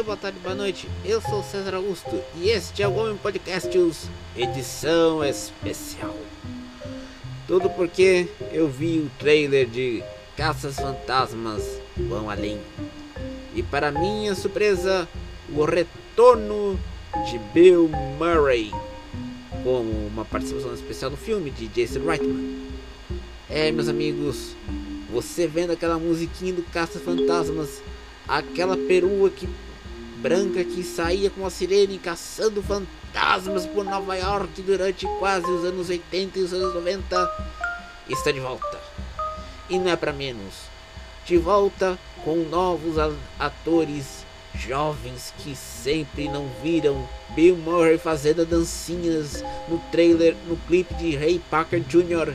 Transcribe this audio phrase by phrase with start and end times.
[0.00, 0.88] dia, boa tarde, boa noite.
[1.04, 6.16] Eu sou César Augusto e este é o Homem Podcasts, edição especial.
[7.46, 10.02] Tudo porque eu vi o trailer de
[10.36, 12.58] Caças Fantasmas Vão Além.
[13.54, 15.06] E para minha surpresa,
[15.54, 16.80] o retorno
[17.30, 18.70] de Bill Murray
[19.62, 22.70] como uma participação especial no filme de Jason Reitman.
[23.50, 24.56] É, meus amigos,
[25.12, 27.82] você vendo aquela musiquinha do Caça Fantasmas
[28.30, 29.48] aquela perua que,
[30.20, 35.88] branca que saía com a sirene caçando fantasmas por Nova York durante quase os anos
[35.88, 37.50] 80 e os anos 90,
[38.08, 38.80] está de volta.
[39.68, 40.54] E não é para menos.
[41.24, 42.96] De volta com novos
[43.38, 51.16] atores jovens que sempre não viram Bill Murray fazendo dancinhas no trailer, no clipe de
[51.16, 52.34] Ray Parker Jr.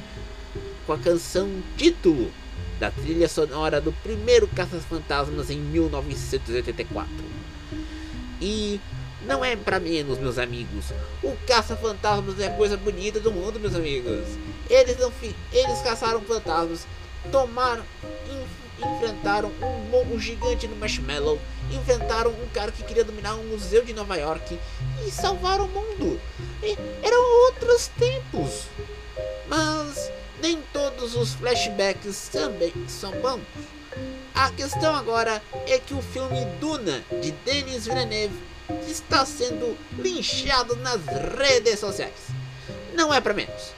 [0.87, 2.31] com a canção título
[2.79, 7.34] da trilha sonora do primeiro Caça-Fantasmas em 1984.
[8.41, 8.79] E
[9.25, 10.85] não é para menos, meus amigos.
[11.23, 14.25] O Caça-Fantasmas é a coisa bonita do mundo, meus amigos.
[14.69, 15.11] Eles não
[15.51, 16.87] eles caçaram fantasmas,
[17.31, 17.83] tomaram,
[18.79, 21.39] enfrentaram um, um gigante no Marshmallow,
[21.71, 24.59] enfrentaram um cara que queria dominar um museu de Nova York
[25.05, 26.19] e salvaram o mundo.
[26.63, 28.65] E eram outros tempos.
[29.47, 30.11] Mas
[30.41, 33.41] nem todos os flashbacks também são bons.
[34.35, 38.35] A questão agora é que o filme Duna de Denis Villeneuve
[38.85, 40.99] está sendo linchado nas
[41.39, 42.27] redes sociais.
[42.93, 43.73] Não é para menos.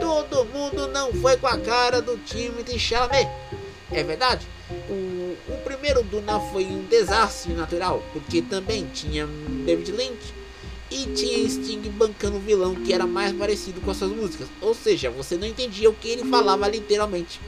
[0.00, 3.30] Todo mundo não foi com a cara do time de Chalamet.
[3.92, 4.44] É verdade.
[4.88, 9.28] O, o primeiro Duna foi um desastre natural, porque também tinha
[9.64, 10.34] David Lynch
[10.90, 14.48] e tinha Sting bancando o vilão que era mais parecido com as suas músicas.
[14.60, 17.40] Ou seja, você não entendia o que ele falava literalmente.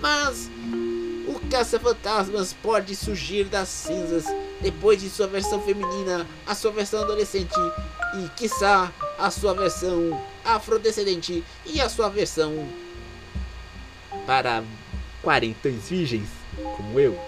[0.00, 0.50] Mas
[1.50, 4.24] Caça-Fantasmas pode surgir das cinzas
[4.60, 7.54] depois de sua versão feminina, a sua versão adolescente
[8.18, 12.68] e, quiçá, a sua versão afrodescendente e a sua versão
[14.26, 14.64] para
[15.22, 16.28] quarentões virgens,
[16.76, 17.18] como eu.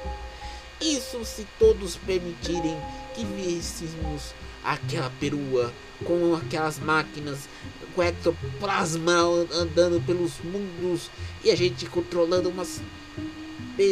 [0.81, 2.77] Isso se todos permitirem
[3.15, 4.35] que víssemos
[4.65, 5.73] aquela perua
[6.05, 7.49] com aquelas máquinas
[7.95, 9.13] com ectoplasma
[9.53, 11.11] andando pelos mundos
[11.43, 12.81] e a gente controlando umas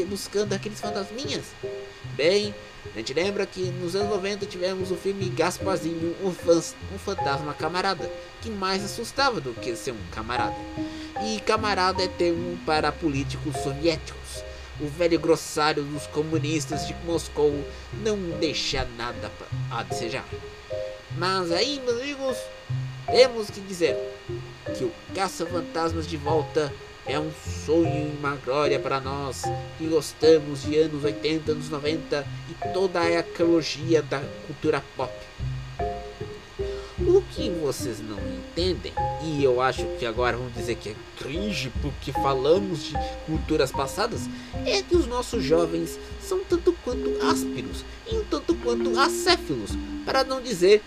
[0.08, 1.44] buscando aqueles fantasminhas.
[2.16, 2.54] Bem,
[2.94, 8.10] a gente lembra que nos anos 90 tivemos o filme Gasparzinho, um, um fantasma camarada,
[8.41, 10.56] que mais assustava do que ser um camarada.
[11.24, 14.44] E camarada é termo para políticos soviéticos.
[14.80, 17.64] O velho grossário dos comunistas de Moscou
[18.03, 19.30] não deixa nada
[19.70, 20.24] a desejar.
[21.16, 22.36] Mas aí, meus amigos,
[23.06, 23.97] temos que dizer
[24.76, 26.72] que o Caça-Fantasmas de Volta
[27.06, 27.30] é um
[27.64, 29.42] sonho e uma glória para nós
[29.78, 35.12] que gostamos de anos 80, anos 90 e toda a ecologia da cultura pop.
[36.98, 41.70] O que vocês não entendem, e eu acho que agora vão dizer que é cringe
[41.80, 42.94] porque falamos de
[43.26, 44.22] culturas passadas,
[44.64, 49.70] é que os nossos jovens são tanto quanto ásperos e um tanto quanto acéfilos,
[50.04, 50.82] para não dizer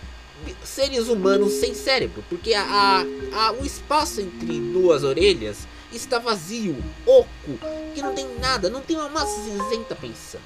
[0.64, 3.00] seres humanos sem cérebro, porque a, a,
[3.32, 7.58] a, o espaço entre duas orelhas está vazio, oco,
[7.94, 10.42] que não tem nada, não tem uma massa cinzenta pensando.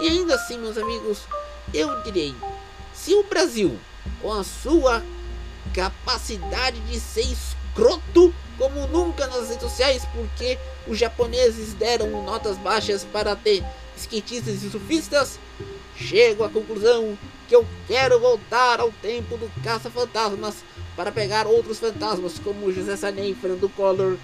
[0.00, 1.20] E ainda assim, meus amigos,
[1.72, 2.34] eu direi,
[2.92, 3.78] se o Brasil,
[4.20, 5.02] com a sua
[5.72, 13.04] capacidade de ser escroto como nunca nas redes sociais, porque os japoneses deram notas baixas
[13.04, 13.64] para ter
[13.96, 15.38] skatistas e surfistas,
[15.96, 17.18] chego à conclusão
[17.48, 20.56] que eu quero voltar ao tempo do caça-fantasmas
[20.96, 24.16] para pegar outros fantasmas como José Sanem, Fernando Collor,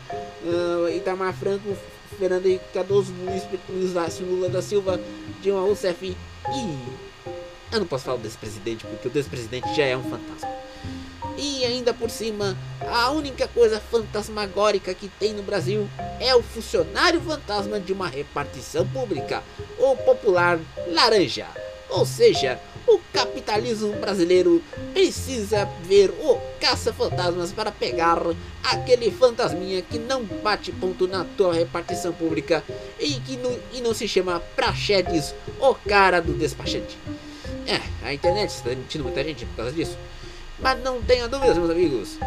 [0.45, 1.77] uh, Itamar Franco,
[2.19, 5.01] Fernando Cardoso, Luiz, Luiz Lácio Lula da Silva,
[5.41, 7.01] Dilma Rousseff e
[7.73, 10.51] eu não posso falar desse presidente porque o desse presidente já é um fantasma.
[11.37, 15.89] E ainda por cima, a única coisa fantasmagórica que tem no Brasil
[16.19, 19.43] é o funcionário fantasma de uma repartição pública,
[19.79, 20.59] o popular
[20.89, 21.47] laranja.
[21.91, 28.19] Ou seja, o capitalismo brasileiro precisa ver o caça-fantasmas para pegar
[28.63, 32.65] aquele fantasminha que não bate ponto na tua repartição pública
[32.99, 36.97] e que não, e não se chama Praxedes, o cara do despachante.
[37.67, 39.97] É, a internet está demitindo muita gente por causa disso.
[40.59, 42.19] Mas não tenha dúvidas, meus amigos.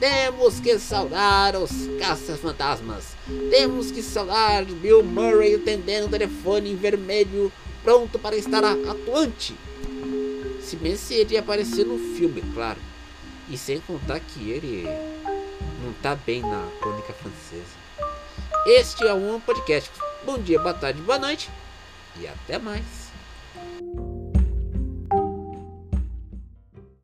[0.00, 1.70] Temos que saudar os
[2.00, 3.14] caças-fantasmas.
[3.50, 9.56] Temos que saudar Bill Murray atendendo o telefone vermelho, pronto para estar atuante.
[10.60, 12.78] Se bem se ele aparecer no filme, claro.
[13.48, 14.84] E sem contar que ele
[15.82, 17.80] não tá bem na crônica francesa.
[18.66, 19.90] Este é um podcast.
[20.24, 21.50] Bom dia, boa tarde, boa noite
[22.20, 22.99] e até mais.